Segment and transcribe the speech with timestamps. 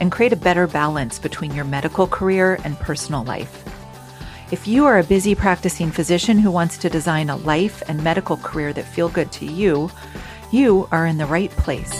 [0.00, 3.62] and create a better balance between your medical career and personal life.
[4.50, 8.38] If you are a busy practicing physician who wants to design a life and medical
[8.38, 9.90] career that feel good to you,
[10.50, 11.92] you are in the right place.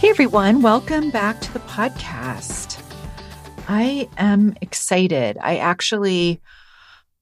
[0.00, 2.82] Hey everyone, welcome back to the podcast.
[3.68, 5.36] I am excited.
[5.42, 6.40] I actually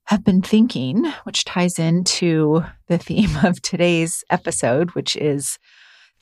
[0.05, 5.59] have been thinking, which ties into the theme of today's episode, which is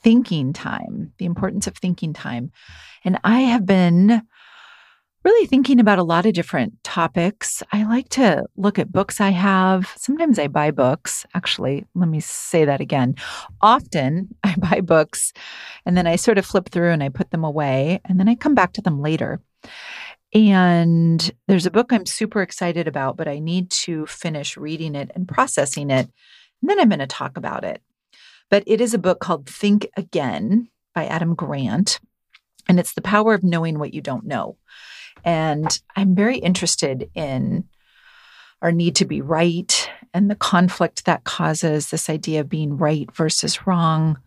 [0.05, 2.53] thinking time, the importance of thinking time.
[3.05, 4.23] And I have been
[5.25, 7.63] really thinking about a lot of different topics.
[7.73, 9.91] I like to look at books I have.
[9.97, 11.25] Sometimes I buy books.
[11.35, 13.15] Actually, let me say that again.
[13.63, 15.33] Often I buy books
[15.87, 18.35] and then I sort of flip through and I put them away and then I
[18.35, 19.41] come back to them later.
[20.35, 25.11] And there's a book I'm super excited about, but I need to finish reading it
[25.15, 26.11] and processing it.
[26.61, 27.81] And then I'm going to talk about it.
[28.55, 31.99] But it is a book called Think Again by Adam Grant.
[32.69, 34.59] And it's the power of knowing what you don't know.
[35.25, 35.67] And
[35.97, 37.65] I'm very interested in
[38.63, 43.11] our need to be right and the conflict that causes this idea of being right
[43.13, 44.21] versus wrong.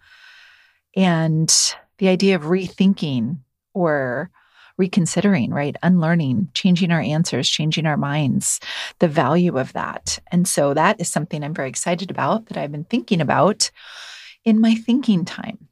[0.94, 1.50] And
[1.98, 3.38] the idea of rethinking
[3.74, 4.30] or
[4.76, 5.78] reconsidering, right?
[5.84, 8.60] Unlearning, changing our answers, changing our minds,
[9.00, 10.20] the value of that.
[10.34, 13.72] And so that is something I'm very excited about that I've been thinking about
[14.48, 15.68] in my thinking time.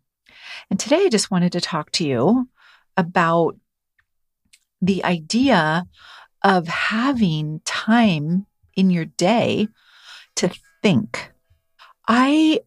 [0.69, 2.49] And today I just wanted to talk to you
[2.97, 3.55] about
[4.81, 5.87] the idea
[6.43, 8.45] of having time
[8.75, 9.69] in your day
[10.35, 10.51] to
[10.83, 11.31] think.
[12.09, 12.59] I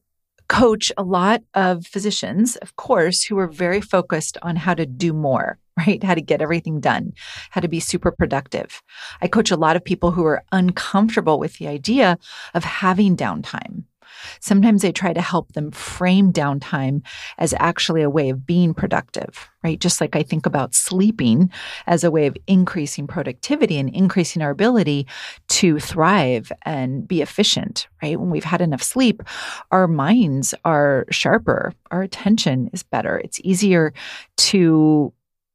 [0.48, 5.12] coach a lot of physicians, of course, who are very focused on how to do
[5.12, 6.02] more, right?
[6.02, 7.12] How to get everything done,
[7.50, 8.82] how to be super productive.
[9.20, 12.18] I coach a lot of people who are uncomfortable with the idea
[12.54, 13.84] of having downtime,
[14.40, 17.02] Sometimes I try to help them frame downtime
[17.38, 19.78] as actually a way of being productive, right?
[19.80, 21.50] Just like I think about sleeping
[21.86, 25.06] as a way of increasing productivity and increasing our ability
[25.48, 28.18] to thrive and be efficient, right?
[28.18, 29.22] When we've had enough sleep,
[29.70, 33.18] our minds are sharper, our attention is better.
[33.18, 33.92] It's easier
[34.38, 35.12] to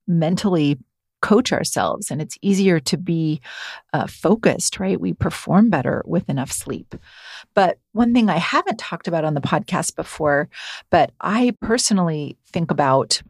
[0.07, 0.78] mentally
[1.23, 3.41] coach ourselves and it's easier to be
[3.94, 5.00] uh, focused, right?
[5.00, 6.94] We perform better with enough sleep.
[7.53, 10.50] But one thing I haven't talked about on the podcast before,
[10.89, 13.22] but I personally think about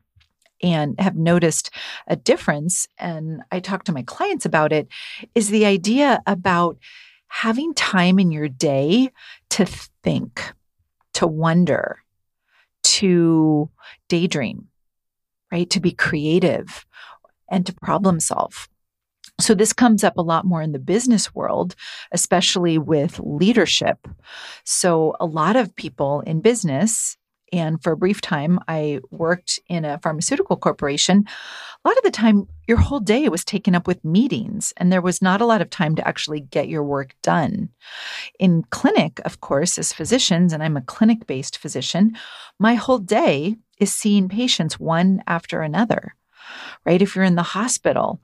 [0.62, 1.70] and have noticed
[2.08, 4.88] a difference, and I talk to my clients about it,
[5.36, 6.78] is the idea about
[7.28, 9.12] having time in your day
[9.50, 9.66] to
[10.04, 10.54] think,
[11.16, 12.00] to wonder,
[12.84, 13.70] to
[14.08, 14.70] daydream,
[15.52, 15.70] right?
[15.70, 16.86] To be creative
[17.54, 18.68] and to problem solve.
[19.40, 21.76] So, this comes up a lot more in the business world,
[22.12, 24.08] especially with leadership.
[24.64, 27.18] So, a lot of people in business,
[27.52, 31.26] and for a brief time, I worked in a pharmaceutical corporation.
[31.84, 35.02] A lot of the time, your whole day was taken up with meetings, and there
[35.02, 37.70] was not a lot of time to actually get your work done.
[38.40, 42.16] In clinic, of course, as physicians, and I'm a clinic based physician,
[42.60, 46.16] my whole day is seeing patients one after another,
[46.86, 47.02] right?
[47.02, 48.22] If you're in the hospital,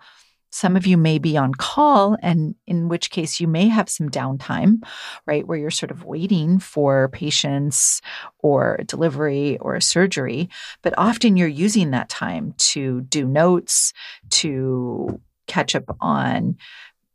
[0.52, 4.10] some of you may be on call, and in which case you may have some
[4.10, 4.84] downtime,
[5.28, 5.46] right?
[5.46, 8.02] Where you're sort of waiting for patients
[8.40, 10.50] or delivery or surgery.
[10.82, 13.94] But often you're using that time to do notes,
[14.32, 16.58] to catch up on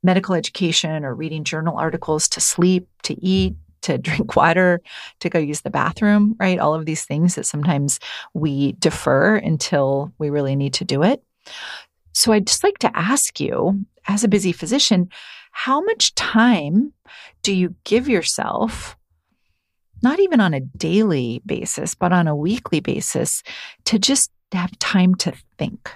[0.04, 4.80] medical education or reading journal articles, to sleep, to eat, to drink water,
[5.20, 6.58] to go use the bathroom, right?
[6.58, 8.00] All of these things that sometimes
[8.34, 11.22] we defer until we really need to do it.
[12.12, 15.08] So I'd just like to ask you, as a busy physician,
[15.52, 16.92] how much time
[17.42, 18.96] do you give yourself,
[20.02, 23.42] not even on a daily basis, but on a weekly basis,
[23.84, 25.90] to just have time to think,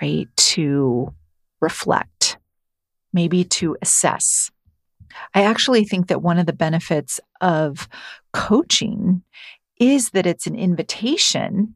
[0.00, 0.28] right?
[0.36, 1.14] To
[1.60, 2.38] reflect,
[3.12, 4.50] maybe to assess.
[5.34, 7.88] I actually think that one of the benefits of
[8.32, 9.22] coaching
[9.78, 11.74] is that it's an invitation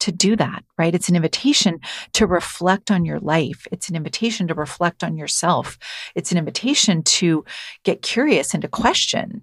[0.00, 0.94] to do that, right?
[0.94, 1.80] It's an invitation
[2.14, 3.66] to reflect on your life.
[3.70, 5.78] It's an invitation to reflect on yourself.
[6.14, 7.44] It's an invitation to
[7.84, 9.42] get curious and to question,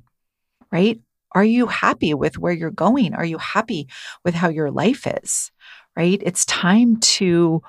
[0.72, 1.00] right?
[1.34, 3.14] Are you happy with where you're going?
[3.14, 3.88] Are you happy
[4.26, 5.52] with how your life is,
[5.96, 6.22] right?
[6.26, 7.62] It's time to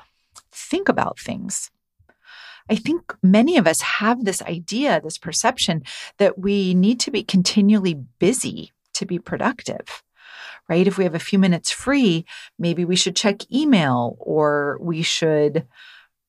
[0.50, 1.70] think about things.
[2.70, 5.82] I think many of us have this idea, this perception
[6.19, 10.03] that we need to be continually busy to be productive,
[10.69, 10.87] right?
[10.87, 12.26] If we have a few minutes free,
[12.59, 15.67] maybe we should check email or we should,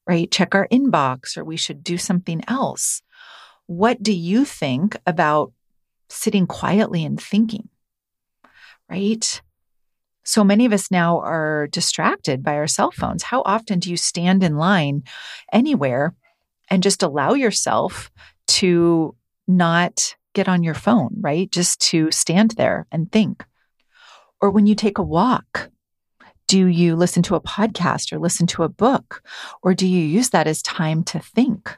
[0.07, 3.01] right, check our inbox or we should do something else.
[3.65, 5.51] What do you think about
[6.09, 7.69] sitting quietly and thinking,
[8.89, 9.41] right?
[10.23, 13.23] So many of us now are distracted by our cell phones.
[13.23, 15.03] How often do you stand in line
[15.51, 16.13] anywhere
[16.69, 18.11] and just allow yourself
[18.47, 19.15] to
[19.47, 21.51] not get on your phone, right?
[21.51, 23.45] Just to stand there and think.
[24.41, 25.69] Or when you take a walk,
[26.47, 29.23] do you listen to a podcast or listen to a book?
[29.61, 31.77] Or do you use that as time to think?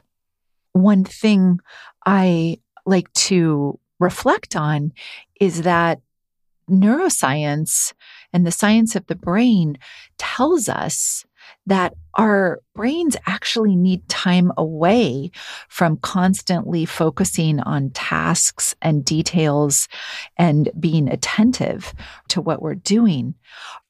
[0.72, 1.60] One thing
[2.06, 4.92] I like to reflect on
[5.40, 6.00] is that
[6.70, 7.92] neuroscience
[8.32, 9.78] and the science of the brain
[10.16, 11.24] tells us
[11.66, 15.30] that our brains actually need time away
[15.68, 19.88] from constantly focusing on tasks and details
[20.36, 21.94] and being attentive
[22.28, 23.34] to what we're doing.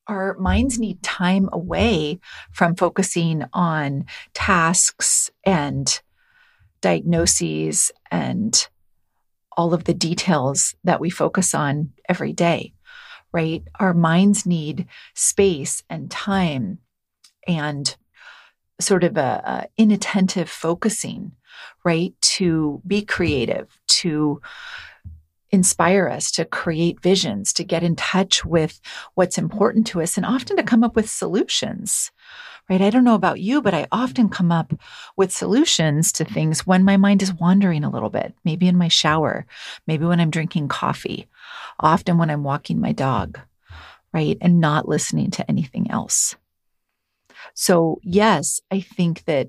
[0.07, 2.21] Our minds need time away
[2.53, 6.01] from focusing on tasks and
[6.81, 8.69] diagnoses and
[9.57, 12.75] all of the details that we focus on every day,
[13.33, 13.63] right?
[13.79, 16.79] Our minds need space and time
[17.47, 17.97] and
[18.81, 21.33] sort of a, a inattentive focusing,
[21.85, 22.15] right?
[22.21, 24.41] To be creative, to
[25.53, 28.81] inspire us to create visions, to get in touch with
[29.15, 32.11] what's important to us, and often to come up with solutions.
[32.71, 32.81] Right.
[32.81, 34.73] I don't know about you, but I often come up
[35.17, 38.87] with solutions to things when my mind is wandering a little bit, maybe in my
[38.87, 39.47] shower,
[39.89, 41.27] maybe when I'm drinking coffee,
[41.81, 43.39] often when I'm walking my dog,
[44.15, 44.39] right.
[44.41, 46.37] And not listening to anything else.
[47.55, 49.49] So, yes, I think that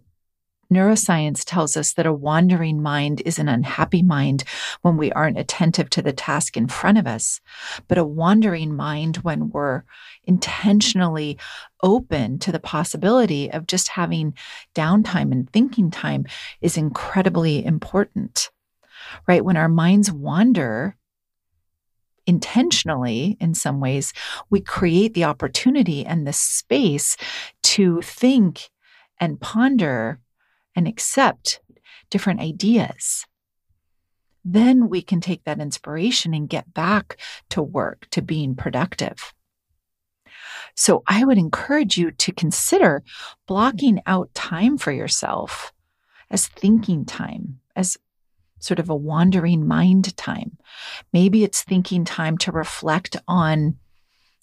[0.74, 4.44] neuroscience tells us that a wandering mind is an unhappy mind
[4.82, 7.40] when we aren't attentive to the task in front of us,
[7.88, 9.84] but a wandering mind when we're
[10.24, 11.38] intentionally
[11.82, 14.34] open to the possibility of just having
[14.74, 16.26] downtime and thinking time
[16.62, 18.50] is incredibly important.
[19.28, 19.44] Right?
[19.44, 20.96] When our minds wander,
[22.26, 24.14] intentionally in some ways,
[24.50, 27.18] we create the opportunity and the space
[27.64, 28.70] to think
[29.20, 30.20] and ponder
[30.76, 31.62] and accept
[32.10, 33.26] different ideas.
[34.46, 37.18] Then we can take that inspiration and get back
[37.50, 39.34] to work, to being productive.
[40.76, 43.04] So I would encourage you to consider
[43.48, 45.72] blocking out time for yourself
[46.30, 47.98] as thinking time, as
[48.64, 50.58] sort of a wandering mind time.
[51.12, 53.78] Maybe it's thinking time to reflect on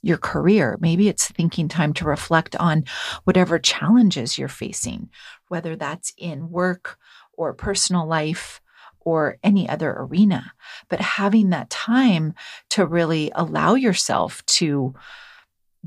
[0.03, 0.79] your career.
[0.81, 2.85] Maybe it's thinking time to reflect on
[3.25, 5.11] whatever challenges you're facing,
[5.49, 6.99] whether that's in work
[7.33, 8.61] or personal life
[9.01, 10.53] or any other arena.
[10.89, 12.35] But having that time
[12.71, 14.95] to really allow yourself to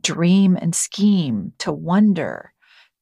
[0.01, 2.52] dream and scheme, to wonder,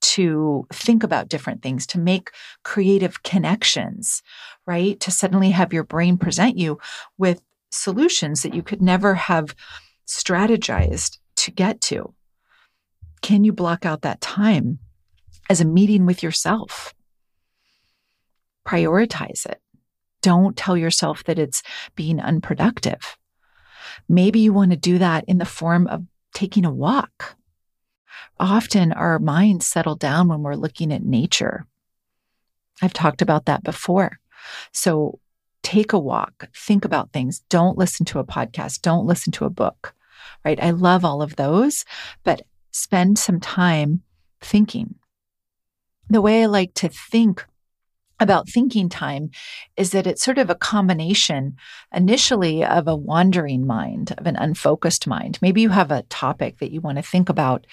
[0.01, 2.31] to think about different things, to make
[2.63, 4.21] creative connections,
[4.65, 4.99] right?
[4.99, 6.79] To suddenly have your brain present you
[7.17, 9.55] with solutions that you could never have
[10.07, 12.13] strategized to get to.
[13.21, 14.79] Can you block out that time
[15.49, 16.93] as a meeting with yourself?
[18.67, 19.61] Prioritize it.
[20.21, 21.63] Don't tell yourself that it's
[21.95, 23.17] being unproductive.
[24.07, 27.35] Maybe you want to do that in the form of taking a walk
[28.39, 31.65] often our minds settle down when we're looking at nature.
[32.81, 34.19] I've talked about that before.
[34.71, 35.19] So
[35.63, 37.41] take a walk, think about things.
[37.49, 38.81] Don't listen to a podcast.
[38.81, 39.93] Don't listen to a book,
[40.43, 40.61] right?
[40.61, 41.85] I love all of those,
[42.23, 44.01] but spend some time
[44.41, 44.95] thinking.
[46.09, 47.45] The way I like to think
[48.21, 49.31] about thinking time
[49.75, 51.57] is that it's sort of a combination
[51.93, 55.39] initially of a wandering mind, of an unfocused mind.
[55.41, 57.65] Maybe you have a topic that you want to think about,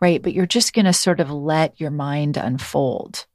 [0.00, 0.22] right?
[0.22, 3.26] But you're just going to sort of let your mind unfold.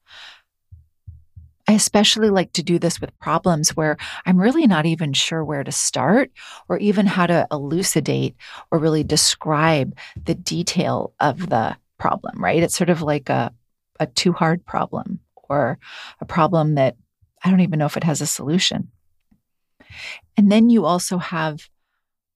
[1.68, 5.64] I especially like to do this with problems where I'm really not even sure where
[5.64, 6.32] to start
[6.70, 8.36] or even how to elucidate
[8.72, 12.62] or really describe the detail of the problem, right?
[12.62, 13.54] It's sort of like a,
[14.00, 15.20] a too hard problem
[15.52, 15.78] or
[16.22, 16.96] a problem that
[17.44, 18.90] I don't even know if it has a solution.
[20.38, 21.68] And then you also have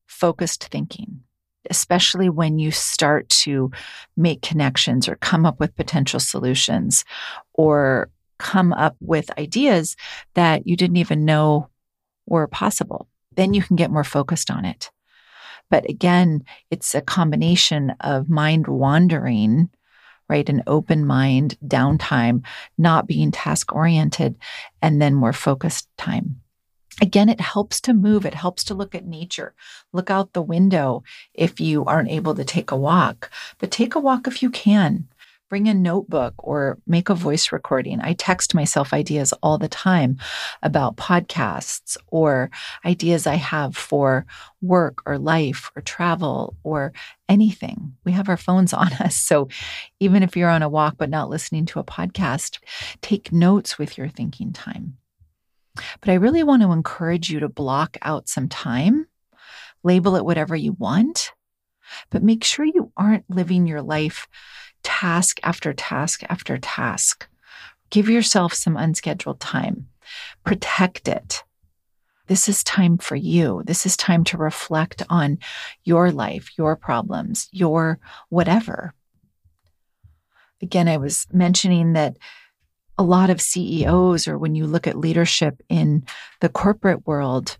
[0.06, 1.22] focused thinking,
[1.70, 3.72] especially when you start to
[4.18, 7.06] make connections or come up with potential solutions
[7.54, 9.96] or come up with ideas
[10.34, 11.70] that you didn't even know
[12.26, 13.08] were possible.
[13.36, 14.92] Then you can get more focused on it.
[15.70, 19.70] But again, it's a combination of mind wandering
[20.30, 20.48] right?
[20.48, 22.44] An open mind, downtime,
[22.78, 24.36] not being task oriented,
[24.82, 26.42] and then more focused time.
[27.02, 28.26] Again, it helps to move.
[28.26, 29.54] It helps to look at nature.
[29.92, 31.04] Look out the window
[31.34, 33.30] if you aren't able to take a walk,
[33.60, 35.08] but take a walk if you can
[35.50, 38.02] bring a notebook or make a voice recording.
[38.02, 40.18] I text myself ideas all the time
[40.64, 42.50] about podcasts or
[42.84, 44.26] ideas I have for
[44.62, 46.94] work or life or travel or
[47.30, 47.96] anything.
[48.04, 49.16] We have our phones on us.
[49.16, 49.50] So
[50.00, 52.60] even if you're on a walk but not listening to a podcast,
[53.02, 54.98] take notes with your thinking time.
[56.00, 59.08] But I really want to encourage you to block out some time,
[59.84, 61.34] label it whatever you want,
[62.10, 64.28] but make sure you aren't living your life
[64.86, 67.28] task after task after task.
[67.90, 69.88] Give yourself some unscheduled time.
[70.46, 71.44] Protect it.
[72.28, 73.64] This is time for you.
[73.66, 75.40] This is time to reflect on
[75.84, 78.00] your life, your problems, your
[78.30, 78.94] whatever.
[80.62, 82.18] Again, I was mentioning that
[82.98, 86.06] a lot of CEOs, or when you look at leadership in
[86.40, 87.58] the corporate world,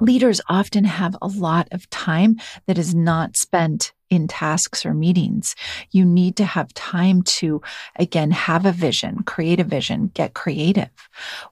[0.00, 2.36] leaders often have a lot of time
[2.66, 5.56] that is not spent in tasks or meetings.
[5.90, 7.60] You need to have time to,
[7.96, 10.90] again, have a vision, create a vision, get creative.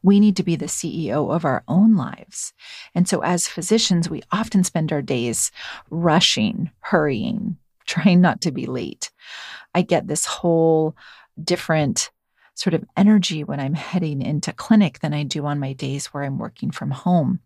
[0.03, 2.53] We need to be the CEO of our own lives.
[2.95, 5.51] And so as physicians, we often spend our days
[5.91, 9.11] rushing, hurrying, trying not to be late.
[9.75, 10.97] I get this whole
[11.43, 12.11] different
[12.55, 16.23] sort of energy when I'm heading into clinic than I do on my days where
[16.23, 17.41] I'm working from home.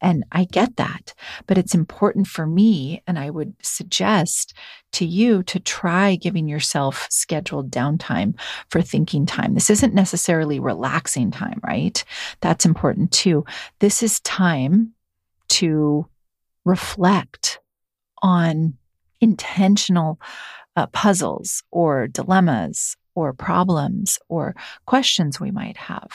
[0.00, 1.14] And I get that,
[1.46, 3.02] but it's important for me.
[3.06, 4.54] And I would suggest
[4.92, 8.38] to you to try giving yourself scheduled downtime
[8.70, 9.54] for thinking time.
[9.54, 12.02] This isn't necessarily relaxing time, right?
[12.40, 13.44] That's important too.
[13.80, 14.92] This is time
[15.48, 16.06] to
[16.64, 17.58] reflect
[18.22, 18.76] on
[19.20, 20.20] intentional
[20.76, 24.54] uh, puzzles or dilemmas or problems or
[24.86, 26.10] questions we might have.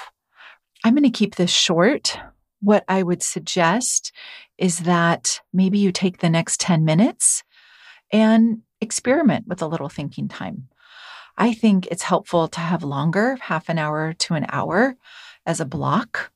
[0.85, 2.17] I'm going to keep this short
[2.63, 4.13] what I would suggest
[4.57, 7.43] is that maybe you take the next 10 minutes
[8.11, 10.69] and experiment with a little thinking time.
[11.37, 14.95] I think it's helpful to have longer, half an hour to an hour
[15.45, 16.31] as a block.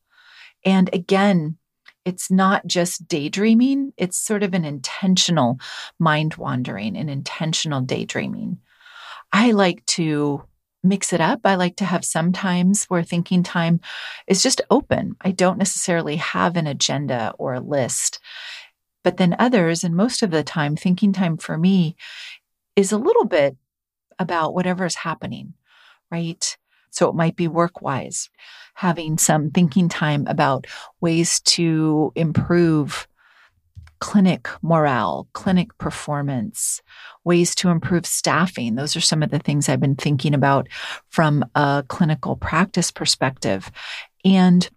[0.66, 1.58] And again,
[2.04, 5.60] it's not just daydreaming, it's sort of an intentional
[6.00, 8.60] mind wandering, an intentional daydreaming.
[9.32, 10.44] I like to
[10.88, 11.42] mix it up.
[11.44, 13.80] I like to have some times where thinking time
[14.28, 15.16] is just open.
[15.22, 18.20] I don't necessarily have an agenda or a list.
[19.04, 21.96] But then others, and most of the time, thinking time for me
[22.76, 23.56] is a little bit
[24.20, 25.54] about whatever is happening,
[26.12, 26.58] right?
[26.90, 28.30] So it might be work wise,
[28.74, 30.68] having some thinking time about
[31.00, 33.08] ways to improve
[34.00, 36.82] clinic morale, clinic performance,
[37.24, 38.76] ways to improve staffing.
[38.76, 40.68] Those are some of the things I've been thinking about
[41.10, 43.72] from a clinical practice perspective.
[44.24, 44.70] And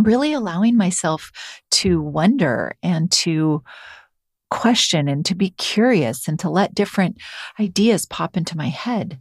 [0.00, 1.32] really allowing myself
[1.70, 3.62] to wonder and to
[4.50, 7.18] question and to be curious and to let different
[7.58, 9.20] ideas pop into my head.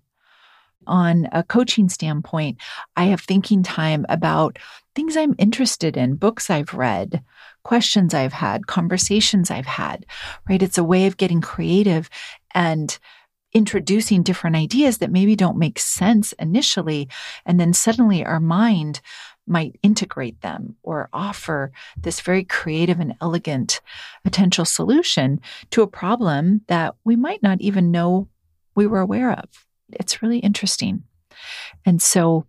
[0.88, 2.58] On a coaching standpoint,
[2.96, 4.60] I have thinking time about
[4.96, 7.24] things I'm interested in, books I've read,
[7.64, 10.06] questions I've had, conversations I've had,
[10.50, 10.62] right?
[10.62, 12.10] It's a way of getting creative
[12.54, 12.98] and
[13.54, 17.08] introducing different ideas that maybe don't make sense initially.
[17.46, 19.02] And then suddenly our mind
[19.48, 23.82] might integrate them or offer this very creative and elegant
[24.24, 25.40] potential solution
[25.72, 28.28] to a problem that we might not even know
[28.76, 29.66] we were aware of.
[29.94, 31.04] It's really interesting.
[31.86, 32.46] And so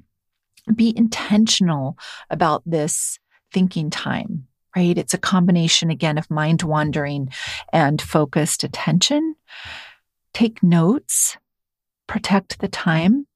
[0.74, 1.96] be intentional
[2.30, 3.18] about this
[3.52, 4.98] thinking time right?
[4.98, 7.30] It's a combination again of mind wandering
[7.72, 9.34] and focused attention.
[10.34, 11.38] Take notes,
[12.06, 13.26] protect the time,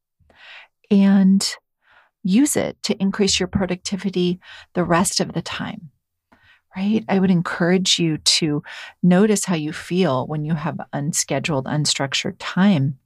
[0.90, 1.56] and
[2.22, 4.38] use it to increase your productivity
[4.74, 5.90] the rest of the time.
[6.76, 7.04] Right?
[7.08, 8.62] I would encourage you to
[9.02, 12.99] notice how you feel when you have unscheduled, unstructured time.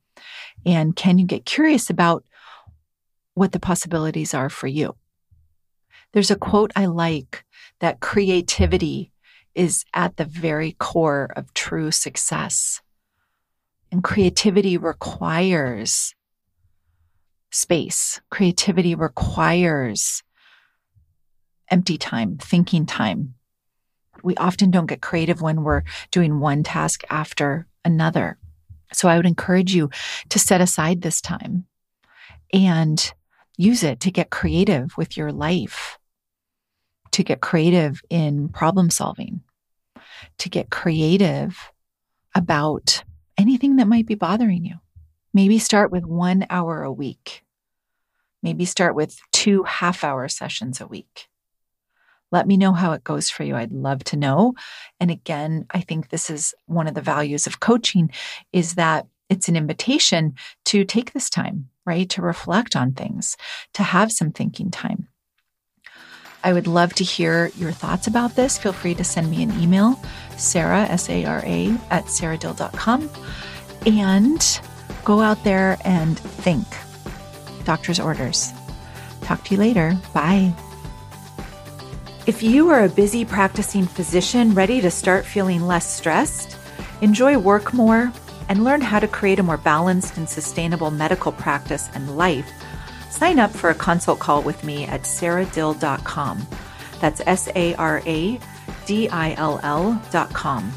[0.66, 2.25] And can you get curious about
[3.35, 4.97] what the possibilities are for you?
[6.12, 7.45] There's a quote I like
[7.81, 9.12] that creativity
[9.54, 12.81] is at the very core of true success.
[13.90, 16.14] And creativity requires
[17.50, 18.21] space.
[18.31, 20.23] Creativity requires
[21.71, 23.35] empty time, thinking time.
[24.23, 28.38] We often don't get creative when we're doing one task after another.
[28.94, 29.90] So I would encourage you
[30.30, 31.66] to set aside this time
[32.52, 33.12] and
[33.56, 35.98] use it to get creative with your life
[37.14, 39.40] to get creative in problem solving,
[40.38, 41.70] to get creative
[42.34, 43.04] about
[43.38, 44.74] anything that might be bothering you.
[45.32, 47.44] Maybe start with one hour a week.
[48.42, 51.28] Maybe start with two half hour sessions a week.
[52.34, 53.54] Let me know how it goes for you.
[53.54, 54.54] I'd love to know.
[54.98, 58.10] And again, I think this is one of the values of coaching
[58.52, 62.10] is that it's an invitation to take this time, right?
[62.10, 63.36] To reflect on things,
[63.74, 65.06] to have some thinking time.
[66.42, 68.58] I would love to hear your thoughts about this.
[68.58, 70.02] Feel free to send me an email,
[70.36, 73.10] Sara, S A R A, at saradill.com.
[73.86, 74.60] And
[75.04, 76.66] go out there and think.
[77.64, 78.52] Doctor's orders.
[79.20, 79.96] Talk to you later.
[80.12, 80.52] Bye.
[82.26, 86.57] If you are a busy practicing physician ready to start feeling less stressed,
[87.02, 88.11] enjoy work more,
[88.49, 92.50] and learn how to create a more balanced and sustainable medical practice and life,
[93.11, 96.47] sign up for a consult call with me at saradill.com.
[96.99, 98.40] That's S A R A
[98.87, 100.73] D I L L.com.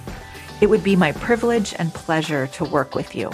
[0.59, 3.31] It would be my privilege and pleasure to work with you.